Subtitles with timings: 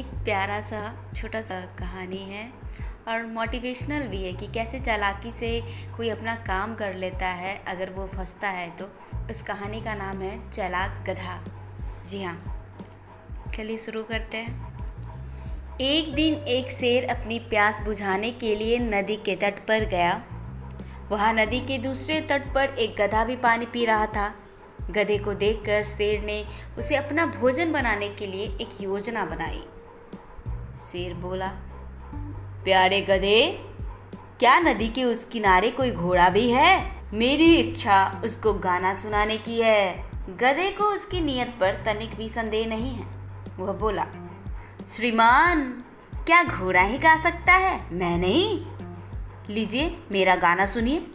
[0.00, 2.52] एक प्यारा सा, छोटा सा कहानी है
[3.08, 5.62] और मोटिवेशनल भी है कि कैसे चालाकी से
[5.96, 8.84] कोई अपना काम कर लेता है अगर वो फंसता है तो।
[9.30, 11.44] उस कहानी का नाम है चालाक गधा।
[12.06, 12.38] जी हाँ।
[13.56, 14.70] चलिए शुरू करते हैं।
[15.80, 20.24] एक दिन एक शेर अपनी प्यास बुझाने के लिए नदी के तट पर गया।
[21.08, 24.34] वहाँ नदी के दूसरे तट पर एक गधा भी पानी पी रहा था।
[24.90, 26.44] गधे को देखकर शेर ने
[26.78, 29.64] उसे अपना भोजन बनाने के लिए एक योजना बनाई।
[30.80, 31.46] शेर बोला,
[32.64, 33.66] प्यारे गधे,
[34.40, 37.00] क्या नदी के उस किनारे कोई घोड़ा भी है?
[37.12, 42.66] मेरी इच्छा उसको गाना सुनाने की है। गधे को उसकी नियत पर तनिक भी संदेह
[42.66, 43.06] नहीं है।
[43.58, 44.06] वह बोला,
[44.96, 45.62] श्रीमान,
[46.26, 47.94] क्या घोड़ा ही गा सकता है?
[47.94, 48.66] मैं नहीं।
[49.54, 51.06] लीजिए, मेरा गाना सुनिए।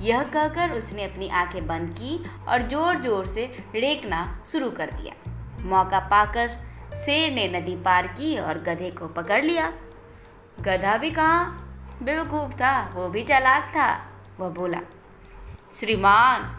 [0.00, 5.14] यह कहकर उसने अपनी आँखें बंद की और ज़ोर ज़ोर से रेकना शुरू कर दिया।
[5.60, 9.72] मौका पाकर शेर ने नदी पार की और गधे को पकड़ लिया।
[10.60, 11.58] गधा भी कहाँ?
[12.02, 13.88] बेवकूफ़ था, वो भी चालाक था
[14.40, 14.80] वह बोला,
[15.72, 16.50] श्रीमान,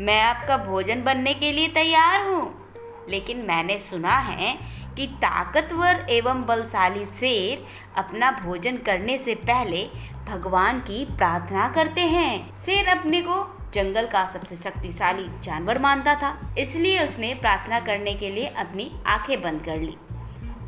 [0.00, 4.52] मैं आपका भोजन बनने के लिए तैयार हूँ, लेकिन मैंने सुना है
[4.96, 7.64] कि ताकतवर एवं बलशाली शेर
[7.96, 9.88] अपना भोजन करने से पहले
[10.26, 13.42] भगवान की प्रार्थना करते हैं। शेर अपने को
[13.76, 19.40] जंगल का सबसे शक्तिशाली जानवर मानता था। इसलिए उसने प्रार्थना करने के लिए अपनी आँखें
[19.42, 19.96] बंद कर ली।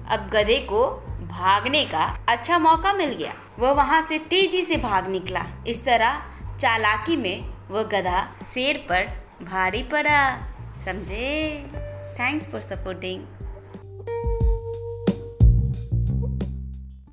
[0.08, 0.86] अब गधे को
[1.28, 6.22] भागने का अच्छा मौका मिल गया। वह वहाँ से तेज़ी से भाग निकला। इस तरह
[6.60, 8.20] चालाकी में वह गधा
[8.54, 9.02] शेर पर
[9.44, 10.20] भारी पड़ा।
[10.84, 11.64] समझे?
[12.20, 13.24] Thanks for supporting